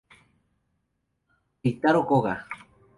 [1.61, 2.35] Keitaro Koga